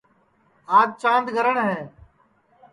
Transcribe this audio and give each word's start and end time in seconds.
آج 0.77 0.89
چاند 1.01 1.27
گرہٹؔ 1.35 1.57
ہے 1.69 1.79